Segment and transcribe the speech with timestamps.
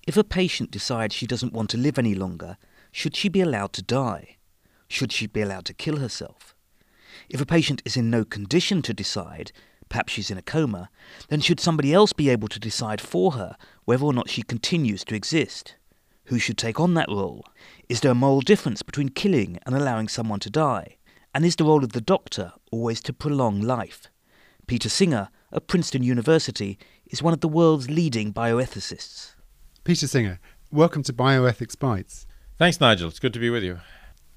[0.06, 2.56] If a patient decides she doesn't want to live any longer,
[2.92, 4.38] should she be allowed to die?
[4.88, 6.54] Should she be allowed to kill herself?
[7.29, 9.53] If a patient is in no condition to decide,
[9.89, 10.90] perhaps she's in a coma,
[11.29, 15.04] then should somebody else be able to decide for her whether or not she continues
[15.04, 15.77] to exist?
[16.27, 17.44] Who should take on that role?
[17.89, 20.96] Is there a moral difference between killing and allowing someone to die?
[21.35, 24.08] And is the role of the doctor always to prolong life?
[24.66, 29.35] Peter Singer of Princeton University is one of the world's leading bioethicists.
[29.85, 30.39] Peter Singer,
[30.71, 32.27] welcome to Bioethics Bites.
[32.56, 33.08] Thanks, Nigel.
[33.08, 33.80] It's good to be with you.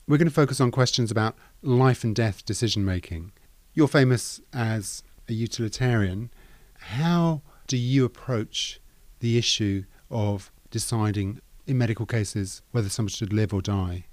[0.08, 3.32] We're going to focus on questions about life and death decision making.
[3.74, 6.30] You're famous as a utilitarian.
[6.78, 8.80] How do you approach
[9.20, 14.06] the issue of deciding in medical cases whether someone should live or die?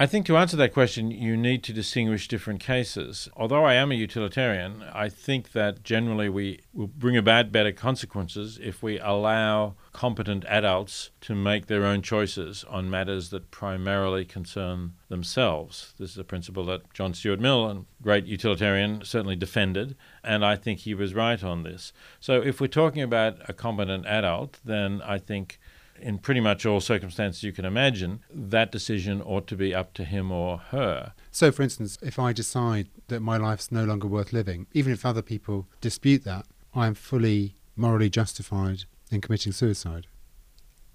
[0.00, 3.28] I think to answer that question, you need to distinguish different cases.
[3.36, 8.60] Although I am a utilitarian, I think that generally we will bring about better consequences
[8.62, 14.92] if we allow competent adults to make their own choices on matters that primarily concern
[15.08, 15.94] themselves.
[15.98, 20.54] This is a principle that John Stuart Mill, a great utilitarian, certainly defended, and I
[20.54, 21.92] think he was right on this.
[22.20, 25.58] So if we're talking about a competent adult, then I think
[26.00, 30.04] in pretty much all circumstances you can imagine, that decision ought to be up to
[30.04, 31.12] him or her.
[31.30, 35.04] So, for instance, if I decide that my life's no longer worth living, even if
[35.04, 40.06] other people dispute that, I am fully morally justified in committing suicide.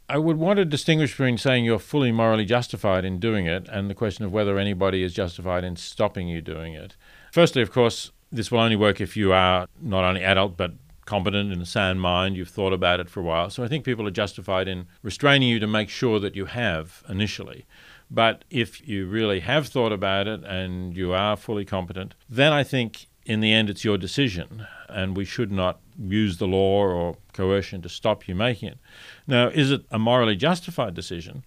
[0.09, 3.89] I would want to distinguish between saying you're fully morally justified in doing it and
[3.89, 6.95] the question of whether anybody is justified in stopping you doing it.
[7.31, 10.73] Firstly, of course, this will only work if you are not only adult but
[11.05, 13.49] competent in a sound mind, you've thought about it for a while.
[13.49, 17.03] So I think people are justified in restraining you to make sure that you have
[17.09, 17.65] initially.
[18.09, 22.63] But if you really have thought about it and you are fully competent, then I
[22.63, 27.17] think in the end it's your decision, and we should not use the law or
[27.31, 28.77] coercion to stop you making it.
[29.25, 31.43] Now, is it a morally justified decision?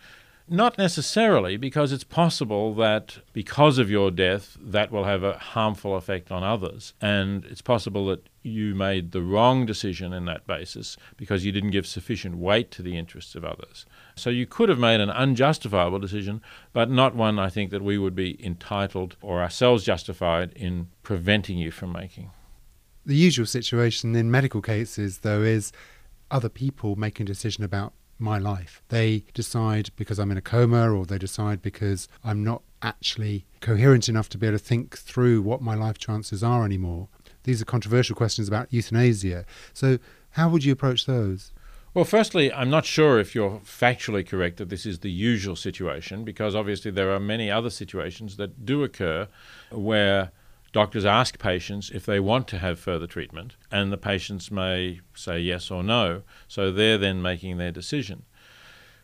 [0.48, 5.96] Not necessarily, because it's possible that because of your death, that will have a harmful
[5.96, 6.94] effect on others.
[7.00, 11.72] And it's possible that you made the wrong decision in that basis because you didn't
[11.72, 13.86] give sufficient weight to the interests of others.
[14.14, 16.40] So you could have made an unjustifiable decision,
[16.72, 21.58] but not one I think that we would be entitled or ourselves justified in preventing
[21.58, 22.30] you from making.
[23.04, 25.72] The usual situation in medical cases, though, is
[26.30, 28.82] other people making a decision about my life.
[28.88, 34.08] They decide because I'm in a coma, or they decide because I'm not actually coherent
[34.08, 37.08] enough to be able to think through what my life chances are anymore.
[37.44, 39.44] These are controversial questions about euthanasia.
[39.72, 39.98] So,
[40.30, 41.52] how would you approach those?
[41.94, 46.24] Well, firstly, I'm not sure if you're factually correct that this is the usual situation,
[46.24, 49.28] because obviously there are many other situations that do occur
[49.70, 50.30] where
[50.72, 55.40] doctors ask patients if they want to have further treatment, and the patients may say
[55.40, 56.22] yes or no.
[56.48, 58.24] So they're then making their decision.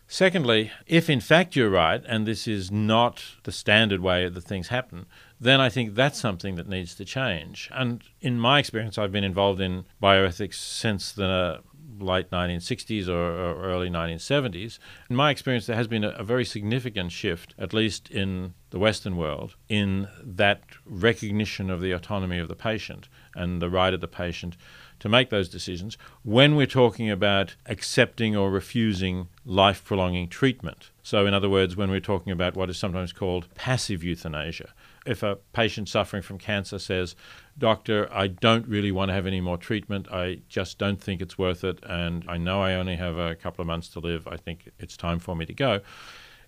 [0.07, 4.67] Secondly, if in fact you're right, and this is not the standard way that things
[4.67, 5.05] happen,
[5.39, 7.69] then I think that's something that needs to change.
[7.73, 11.61] And in my experience, I've been involved in bioethics since the
[11.99, 14.79] late 1960s or, or, early 1970s.
[15.09, 18.79] In my experience, there has been a, a, very significant shift, at least in the
[18.79, 24.01] Western world, in that recognition of the autonomy of the patient and the right of
[24.01, 24.57] the patient
[24.99, 30.91] to make those decisions when we're talking about accepting or refusing life prolonging treatment.
[31.03, 34.73] So, in other words, when we're talking about what is sometimes called passive euthanasia,
[35.05, 37.15] if a patient suffering from cancer says,
[37.57, 41.37] Doctor, I don't really want to have any more treatment, I just don't think it's
[41.37, 44.37] worth it, and I know I only have a couple of months to live, I
[44.37, 45.81] think it's time for me to go.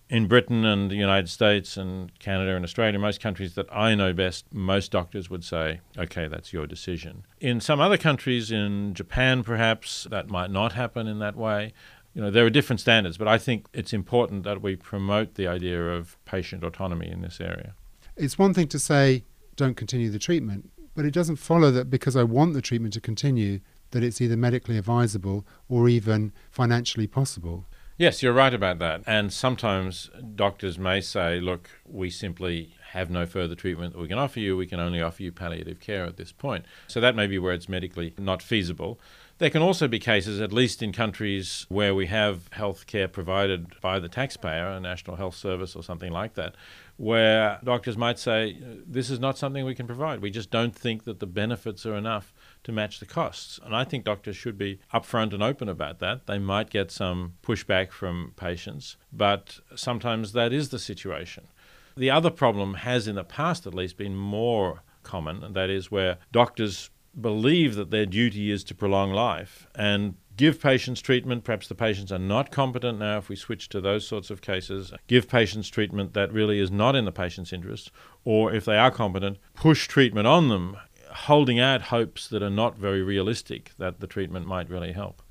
[0.08, 4.12] In Britain and the United States and Canada and Australia, most countries that I know
[4.12, 7.24] best, most doctors would say, okay, that's your decision.
[7.40, 11.72] In some other countries, in Japan perhaps, that might not happen in that way
[12.16, 15.46] you know, there are different standards, but I think it's important that we promote the
[15.46, 17.74] idea of patient autonomy in this area.
[18.16, 19.24] It's one thing to say,
[19.56, 23.00] don't continue the treatment, but it doesn't follow that because I want the treatment to
[23.00, 23.60] continue,
[23.90, 27.66] that it's either medically advisable or even financially possible.
[27.98, 29.02] Yes, you're right about that.
[29.06, 34.18] And sometimes doctors may say, look, we simply have no further treatment that we can
[34.18, 34.56] offer you.
[34.56, 36.64] We can only offer you palliative care at this point.
[36.88, 38.98] So that may be where it's medically not feasible.
[39.38, 43.78] There can also be cases, at least in countries where we have health care provided
[43.82, 46.54] by the taxpayer, a national health service or something like that,
[46.96, 50.20] where doctors might say, This is not something we can provide.
[50.20, 52.32] We just don't think that the benefits are enough
[52.64, 53.60] to match the costs.
[53.64, 56.26] And I think doctors should be upfront and open about that.
[56.26, 61.48] They might get some pushback from patients, but sometimes that is the situation.
[61.96, 65.90] The other problem has, in the past at least, been more common, and that is
[65.90, 71.44] where doctors believe that their duty is to prolong life and give patients treatment.
[71.44, 74.92] Perhaps the patients are not competent now if we switch to those sorts of cases.
[75.06, 77.90] Give patients treatment that really is not in the patient's interest,
[78.24, 80.76] or if they are competent, push treatment on them,
[81.10, 85.22] holding out hopes that are not very realistic that the treatment might really help.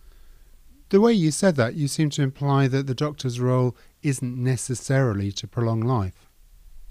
[0.89, 5.31] The way you said that, you seem to imply that the doctor's role isn't necessarily
[5.31, 6.29] to prolong life.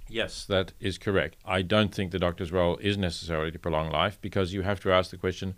[0.08, 1.36] Yes, that is correct.
[1.44, 4.92] I don't think the doctor's role is necessarily to prolong life because you have to
[4.92, 5.54] ask the question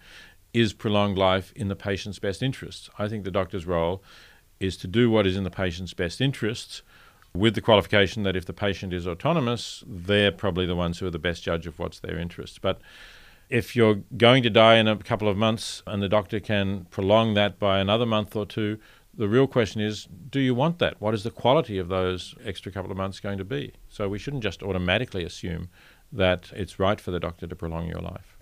[0.57, 2.89] is prolonged life in the patient's best interests?
[2.99, 4.03] I think the doctor's role
[4.59, 6.81] is to do what is in the patient's best interests
[7.35, 11.11] with the qualification that if the patient is autonomous, they're probably the ones who are
[11.11, 12.63] the best judge of what's their interest.
[12.63, 12.81] But
[13.51, 17.35] if you're going to die in a couple of months and the doctor can prolong
[17.35, 18.79] that by another month or two,
[19.13, 20.99] the real question is do you want that?
[21.03, 23.75] What is the quality of those extra couple of months going to be?
[23.91, 25.69] So we shouldn't just automatically assume
[26.11, 28.36] that it's right for the doctor to prolong your life.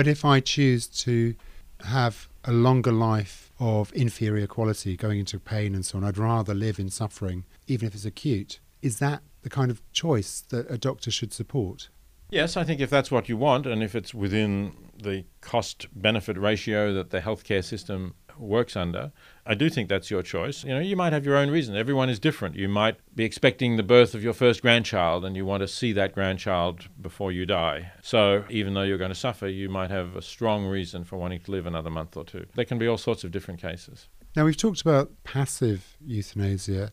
[0.00, 1.34] But if I choose to
[1.80, 6.54] have a longer life of inferior quality going into pain and so on, I'd rather
[6.54, 8.60] live in suffering, even if it's acute.
[8.80, 11.90] Is that the kind of choice that a doctor should support?
[12.30, 16.38] Yes, I think if that's what you want and if it's within the cost benefit
[16.38, 19.12] ratio that the healthcare system works under.
[19.46, 20.64] I do think that's your choice.
[20.64, 21.76] You know, you might have your own reason.
[21.76, 22.56] Everyone is different.
[22.56, 25.92] You might be expecting the birth of your first grandchild and you want to see
[25.94, 27.92] that grandchild before you die.
[28.02, 31.40] So, even though you're going to suffer, you might have a strong reason for wanting
[31.40, 32.46] to live another month or two.
[32.54, 34.08] There can be all sorts of different cases.
[34.36, 36.92] Now, we've talked about passive euthanasia,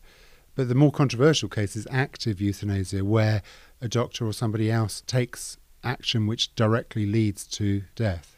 [0.55, 3.43] but the more controversial case is active euthanasia, where
[3.79, 8.36] a doctor or somebody else takes action which directly leads to death.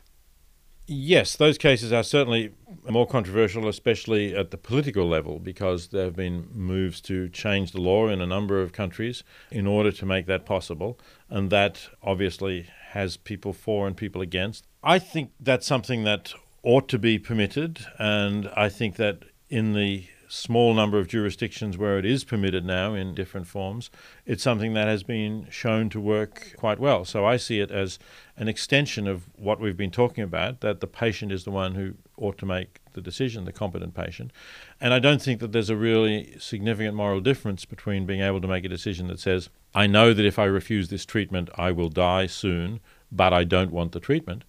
[0.92, 2.52] Yes, those cases are certainly
[2.90, 7.80] more controversial, especially at the political level, because there have been moves to change the
[7.80, 11.00] law in a number of countries in order to make that possible.
[11.30, 14.66] And that obviously has people for and people against.
[14.84, 16.34] I think that's something that
[16.64, 17.86] ought to be permitted.
[18.00, 22.94] And I think that in the small number of jurisdictions where it is permitted now
[22.94, 23.90] in different forms,
[24.26, 27.04] it's something that has been shown to work quite well.
[27.04, 27.98] So I see it as
[28.38, 31.96] an extension of what we've been talking about that the patient is the one who
[32.16, 34.32] ought to make the decision, the competent patient.
[34.80, 38.48] And I don't think that there's a really significant moral difference between being able to
[38.48, 41.90] make a decision that says, I know that if I refuse this treatment, I will
[41.90, 42.80] die soon,
[43.12, 44.44] but I don't want the treatment.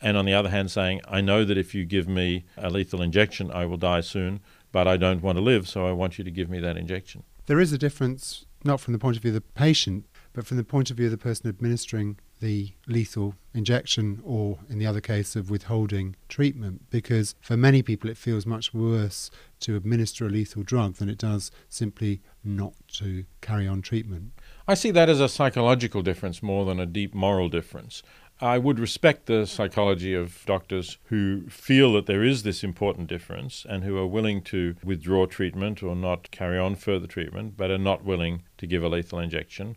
[0.00, 3.00] And on the other hand, saying, I know that if you give me a lethal
[3.00, 4.40] injection, I will die soon,
[4.76, 7.22] but I don't want to live, so I want you to give me that injection.
[7.46, 10.58] There is a difference, not from the point of view of the patient, but from
[10.58, 15.00] the point of view of the person administering the lethal injection, or in the other
[15.00, 19.30] case of withholding treatment, because for many people it feels much worse
[19.60, 24.32] to administer a lethal drug than it does simply not to carry on treatment.
[24.68, 28.02] I see that as a psychological difference more than a deep moral difference.
[28.40, 33.64] I would respect the psychology of doctors who feel that there is this important difference
[33.66, 37.78] and who are willing to withdraw treatment or not carry on further treatment, but are
[37.78, 39.76] not willing to give a lethal injection.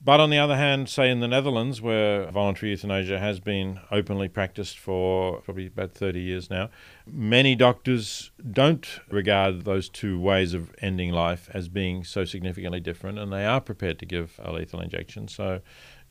[0.00, 4.28] But on the other hand, say in the Netherlands, where voluntary euthanasia has been openly
[4.28, 6.70] practiced for probably about 30 years now,
[7.04, 13.18] many doctors don't regard those two ways of ending life as being so significantly different,
[13.18, 15.26] and they are prepared to give a lethal injection.
[15.26, 15.60] So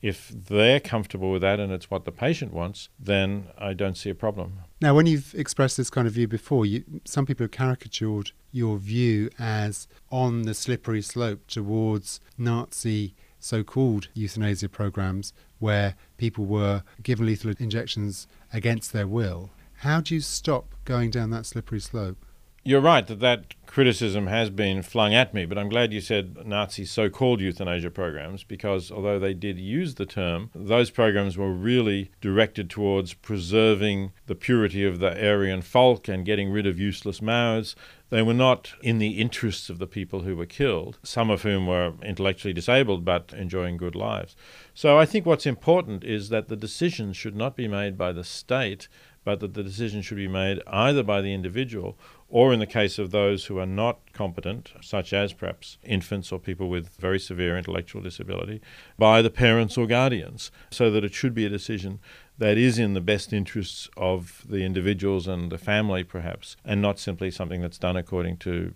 [0.02, 4.10] if they're comfortable with that and it's what the patient wants, then I don't see
[4.10, 4.60] a problem.
[4.80, 8.76] Now, when you've expressed this kind of view before, you, some people have caricatured your
[8.78, 16.82] view as on the slippery slope towards Nazi so called euthanasia programs where people were
[17.02, 19.50] given lethal injections against their will.
[19.78, 22.24] How do you stop going down that slippery slope?
[22.64, 26.46] You're right that that criticism has been flung at me, but I'm glad you said
[26.46, 31.52] Nazi so called euthanasia programs because although they did use the term, those programs were
[31.52, 37.22] really directed towards preserving the purity of the Aryan folk and getting rid of useless
[37.22, 37.74] mouths.
[38.10, 41.66] They were not in the interests of the people who were killed, some of whom
[41.66, 44.34] were intellectually disabled but enjoying good lives.
[44.72, 48.24] So I think what's important is that the decisions should not be made by the
[48.24, 48.88] state,
[49.28, 51.98] but that the decision should be made either by the individual
[52.30, 56.38] or in the case of those who are not competent, such as perhaps infants or
[56.38, 58.58] people with very severe intellectual disability,
[58.96, 61.98] by the parents or guardians, so that it should be a decision
[62.38, 66.98] that is in the best interests of the individuals and the family, perhaps, and not
[66.98, 68.72] simply something that's done according to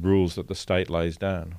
[0.00, 1.56] rules that the state lays down.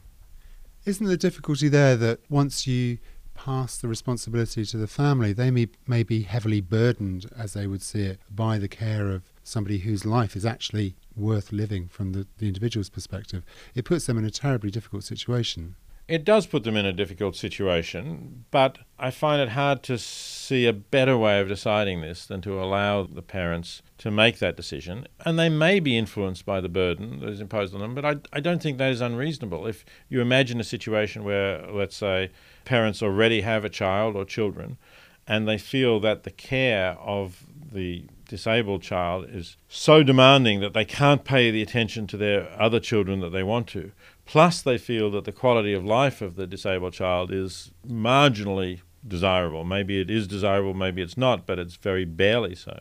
[0.85, 2.97] Isn't the difficulty there that once you
[3.33, 7.81] pass the responsibility to the family, they may, may be heavily burdened, as they would
[7.81, 12.27] see it, by the care of somebody whose life is actually worth living from the,
[12.37, 13.43] the individual's perspective?
[13.75, 15.75] It puts them in a terribly difficult situation.
[16.05, 20.65] It does put them in a difficult situation, but I find it hard to see
[20.65, 25.07] a better way of deciding this than to allow the parents to make that decision.
[25.25, 28.15] And they may be influenced by the burden that is imposed on them, but I,
[28.33, 29.65] I don't think that is unreasonable.
[29.65, 32.31] If you imagine a situation where, let's say,
[32.65, 34.77] parents already have a child or children,
[35.25, 40.85] and they feel that the care of the disabled child is so demanding that they
[40.85, 43.91] can't pay the attention to their other children that they want to.
[44.25, 49.63] Plus, they feel that the quality of life of the disabled child is marginally desirable.
[49.63, 52.79] Maybe it is desirable, maybe it's not, but it's very barely so.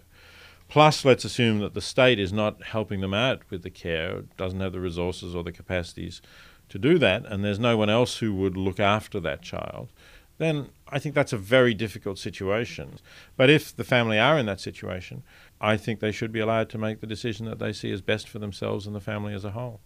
[0.69, 4.61] Plus, let's assume that the state is not helping them out with the care, doesn't
[4.61, 6.23] have the resources or the capacities
[6.69, 9.93] to do that, and there's no one else who would look after that child,
[10.39, 12.99] then I think that's a very difficult situation.
[13.37, 15.23] But if the family are in that situation,
[15.61, 18.29] I think they should be allowed to make the decision that they see as best
[18.29, 19.81] for themselves and the family as a whole.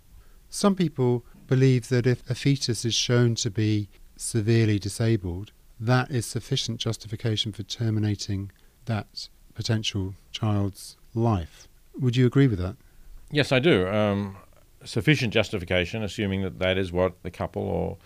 [0.48, 6.26] Some people believe that if a fetus is shown to be severely disabled, that is
[6.26, 8.50] sufficient justification for terminating
[8.86, 11.68] that potential child's life.
[11.98, 12.76] Would you agree with that?
[13.30, 13.88] Yes, I do.
[13.88, 14.36] Um,
[14.84, 17.98] sufficient justification, assuming that that is what the couple or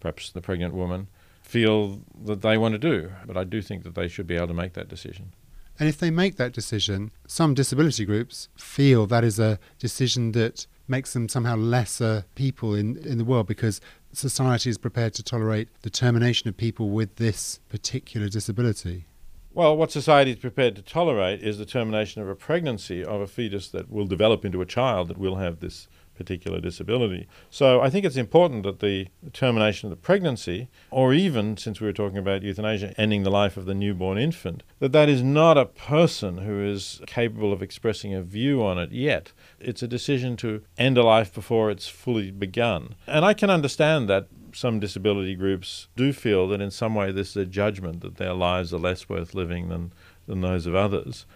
[0.00, 1.08] perhaps the pregnant woman
[1.42, 3.12] feel that they want to do.
[3.26, 5.32] But I do think that they should be able to make that decision.
[5.78, 10.66] And if they make that decision, some disability groups feel that is a decision that
[10.92, 13.80] makes them somehow lesser people in, in the world because
[14.12, 19.06] society is prepared to tolerate the termination of people with this particular disability.
[19.54, 23.26] Well, what society is prepared to tolerate is the termination of a pregnancy of a
[23.26, 25.88] fetus that will develop into a child that will have this
[26.22, 27.26] particular disability.
[27.50, 31.86] So I think it's important that the termination of the pregnancy, or even since we
[31.86, 35.58] were talking about euthanasia, ending the life of the newborn infant, that that is not
[35.58, 39.32] a person who is capable of expressing a view on it yet.
[39.58, 42.94] It's a decision to end a life before it's fully begun.
[43.06, 47.30] And I can understand that some disability groups do feel that in some way this
[47.30, 49.92] is a judgment that their lives are less worth living than,
[50.26, 51.26] than those of others.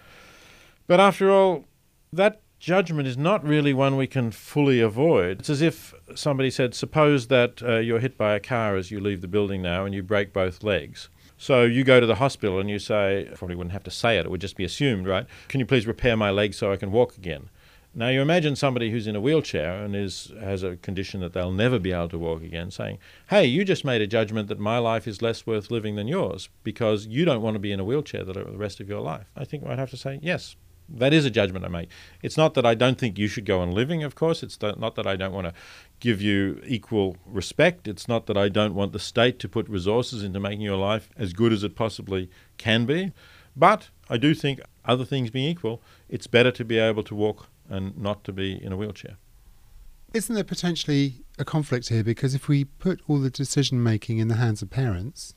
[0.87, 1.64] But after all,
[2.12, 5.40] that judgment is not really one we can fully avoid.
[5.40, 9.00] It's as if somebody said, Suppose that uh, you're hit by a car as you
[9.00, 11.08] leave the building now and you break both legs.
[11.38, 14.25] So you go to the hospital and you say, probably wouldn't have to say it,
[14.25, 15.26] it would just be assumed, right?
[15.48, 17.50] Can you please repair my leg so I can walk again?
[17.98, 21.50] Now you imagine somebody who's in a wheelchair and is has a condition that they'll
[21.50, 22.98] never be able to walk again saying,
[23.30, 26.50] "Hey, you just made a judgment that my life is less worth living than yours
[26.62, 29.46] because you don't want to be in a wheelchair the rest of your life." I
[29.46, 30.56] think I'd have to say, "Yes,
[30.88, 31.88] that is a judgment I make.
[32.23, 34.43] It's not that I don't think you should go on living, of course.
[34.43, 35.55] It's not that I don't want to
[36.00, 37.88] give you equal respect.
[37.88, 41.09] It's not that I don't want the state to put resources into making your life
[41.16, 43.12] as good as it possibly can be.
[43.57, 47.49] But I do think, other things being equal, it's better to be able to walk
[47.69, 49.16] and not to be in a wheelchair.
[50.14, 52.05] Isn't there potentially a conflict here?
[52.05, 55.35] Because if we put all the decision making in the hands of parents,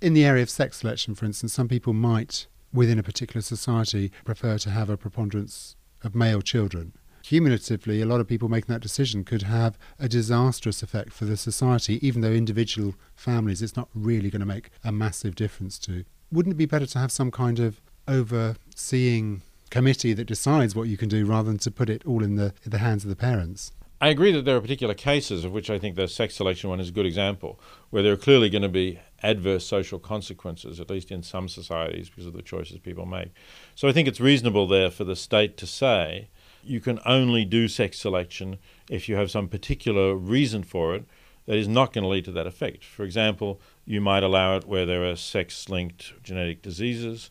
[0.00, 4.12] in the area of sex selection, for instance, some people might within a particular society
[4.24, 6.92] prefer to have a preponderance of male children.
[7.22, 11.36] Cumulatively, a lot of people making that decision could have a disastrous effect for the
[11.36, 16.04] society, even though individual families it's not really going to make a massive difference to.
[16.30, 20.96] Wouldn't it be better to have some kind of overseeing committee that decides what you
[20.96, 23.16] can do rather than to put it all in the, in the hands of the
[23.16, 23.72] parents?
[23.98, 26.80] I agree that there are particular cases of which I think the sex selection one
[26.80, 30.90] is a good example, where there are clearly going to be adverse social consequences, at
[30.90, 33.30] least in some societies, because of the choices people make.
[33.74, 36.28] So I think it's reasonable there for the state to say
[36.62, 38.58] you can only do sex selection
[38.90, 41.04] if you have some particular reason for it
[41.46, 42.84] that is not going to lead to that effect.
[42.84, 47.30] For example, you might allow it where there are sex linked genetic diseases.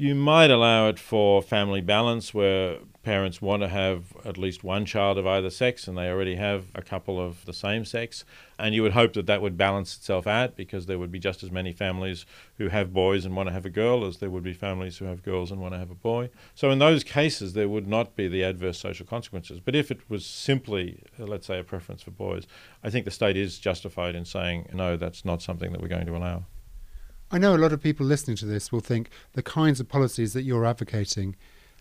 [0.00, 4.86] You might allow it for family balance where parents want to have at least one
[4.86, 8.24] child of either sex and they already have a couple of the same sex.
[8.58, 11.42] And you would hope that that would balance itself out because there would be just
[11.42, 12.24] as many families
[12.56, 15.04] who have boys and want to have a girl as there would be families who
[15.04, 16.30] have girls and want to have a boy.
[16.54, 19.60] So in those cases, there would not be the adverse social consequences.
[19.60, 22.46] But if it was simply, uh, let's say, a preference for boys,
[22.82, 26.06] I think the state is justified in saying, no, that's not something that we're going
[26.06, 26.46] to allow.
[27.32, 30.32] I know a lot of people listening to this will think the kinds of policies
[30.32, 31.36] that you're advocating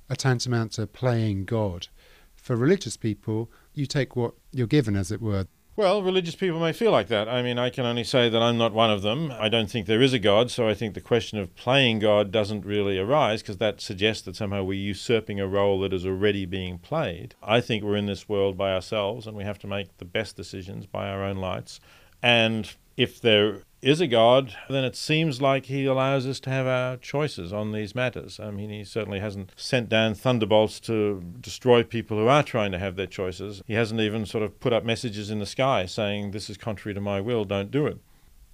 [0.08, 1.88] are tantamount to playing God.
[2.36, 5.48] For religious people, you take what you're given, as it were.
[5.76, 7.28] Well, religious people may feel like that.
[7.28, 9.32] I mean, I can only say that I'm not one of them.
[9.40, 12.32] I don't think there is a God, so I think the question of playing God
[12.32, 16.46] doesn't really arise because that suggests that somehow we're usurping a role that is already
[16.46, 17.34] being played.
[17.42, 20.36] I think we're in this world by ourselves and we have to make the best
[20.36, 21.80] decisions by our own lights
[22.22, 26.68] And if there is a God, then it seems like he allows us to have
[26.68, 28.42] our choices on these matters.
[28.42, 32.78] I mean, he certainly hasn't sent down thunderbolts to destroy people who are trying to
[32.78, 33.64] have their choices.
[33.66, 36.94] He hasn't even sort of put up messages in the sky saying, This is contrary
[36.94, 38.00] to my will, don't do it.